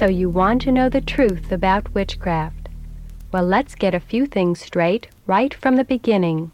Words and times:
So 0.00 0.06
you 0.06 0.30
want 0.30 0.62
to 0.62 0.72
know 0.72 0.88
the 0.88 1.02
truth 1.02 1.52
about 1.52 1.92
witchcraft. 1.92 2.70
Well, 3.32 3.44
let's 3.44 3.74
get 3.74 3.94
a 3.94 4.00
few 4.00 4.24
things 4.24 4.58
straight 4.58 5.08
right 5.26 5.52
from 5.52 5.76
the 5.76 5.84
beginning. 5.84 6.52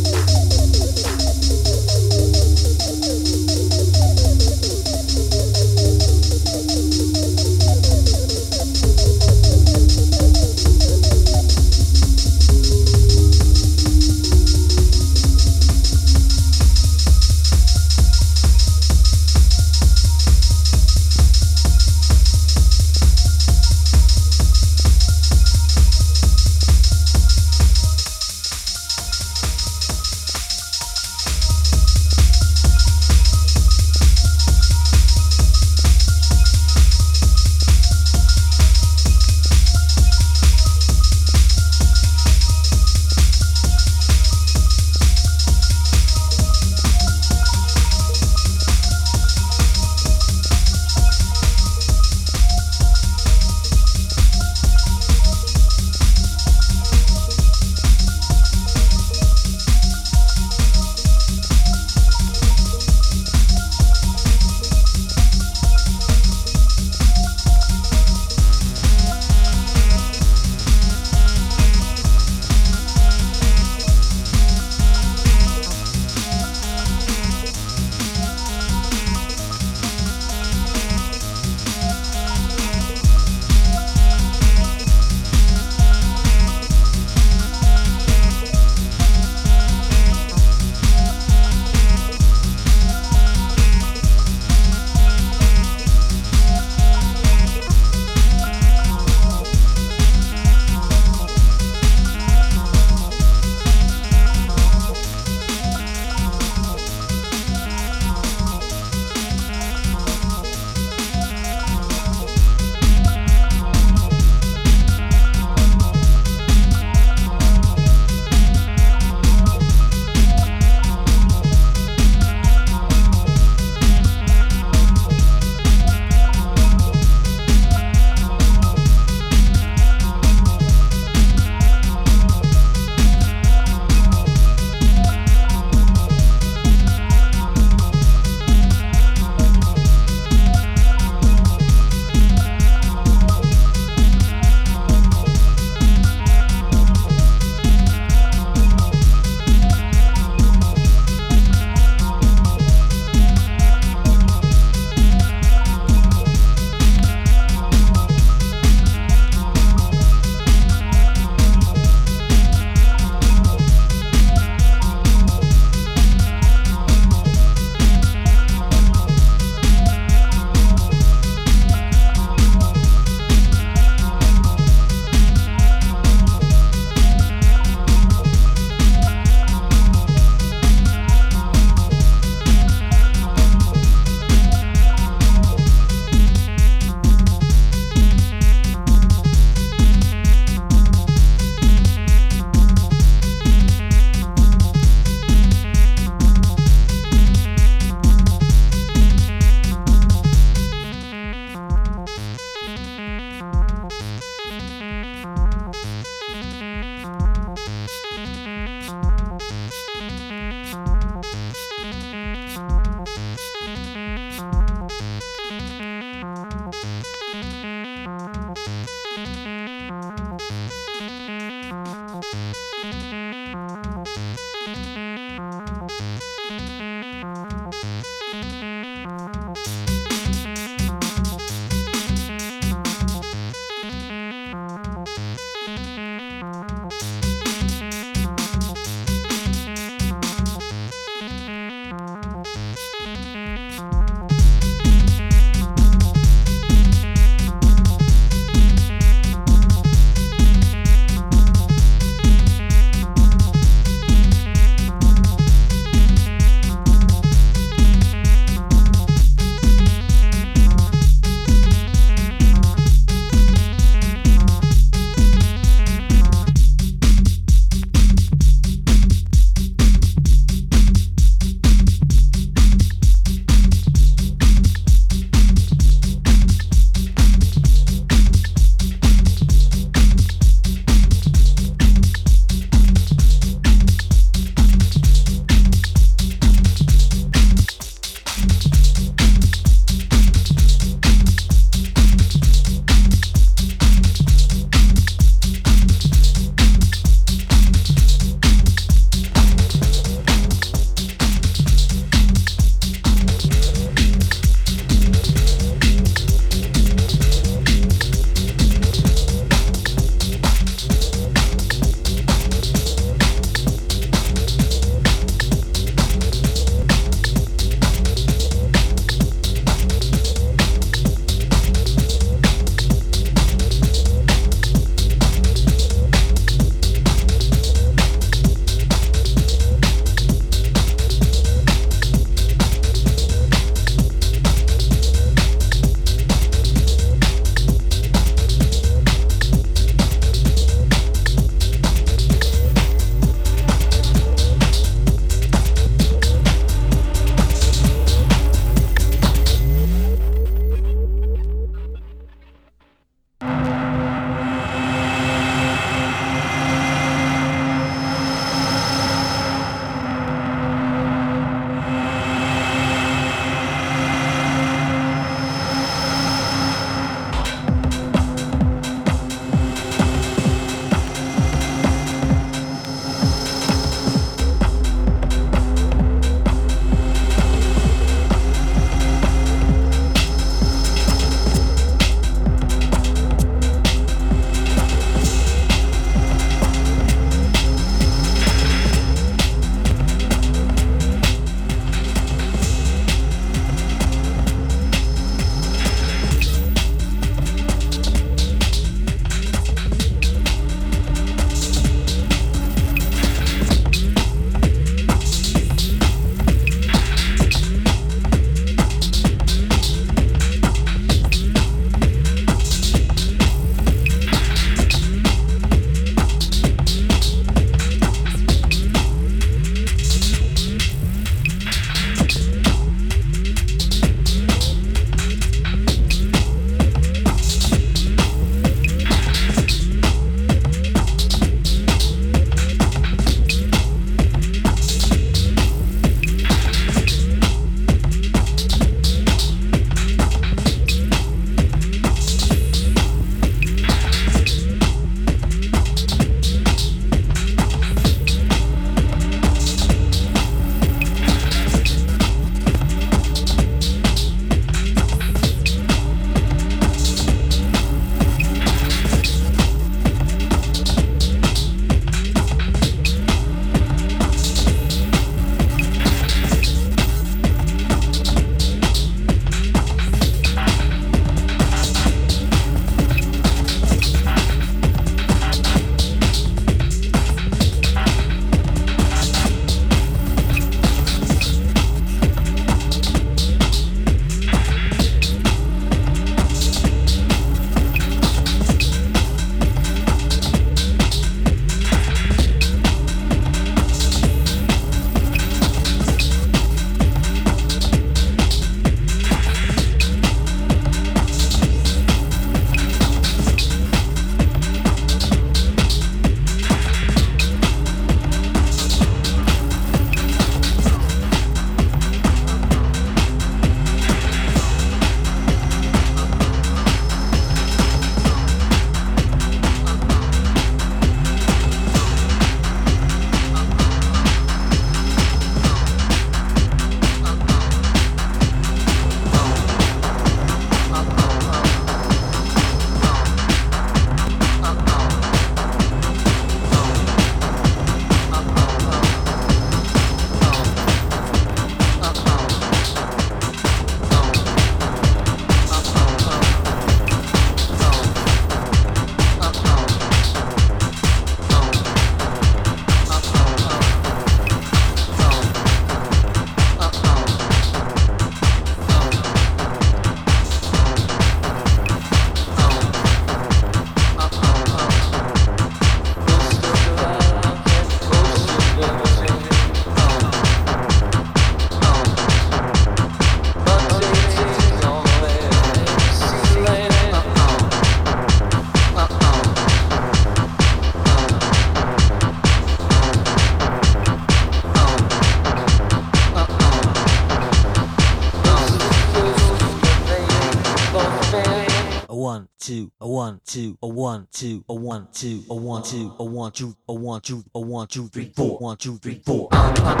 two, 593.50 593.76
a 593.82 593.88
one, 593.88 594.28
two, 594.30 594.64
a 594.68 594.74
one, 594.74 595.08
two, 595.12 595.42
a 595.50 595.54
one, 595.54 595.82
two, 595.82 596.14
a 596.20 596.24
one, 596.24 596.52
two, 596.52 596.72
a 596.88 596.94
one, 596.94 597.20
two, 597.20 597.42
a 597.56 597.60
one, 597.60 597.88
two, 597.88 598.06
three, 598.08 598.32
four, 598.36 598.58
one, 598.58 598.76
two, 598.76 598.96
three, 598.98 599.20
four. 599.26 599.48
I'm 599.50 599.74
hot. 599.76 600.00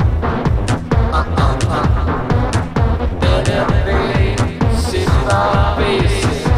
I'm 1.12 1.60
hot. 1.62 3.20
Better 3.20 3.66
be, 3.86 4.36
sit 4.80 5.08
by, 5.08 5.98
be, 6.00 6.08
sit. 6.08 6.49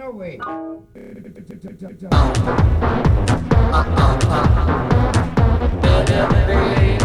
no 0.00 0.10
way. 0.12 0.38
Better 5.82 6.26
believe, 6.46 7.00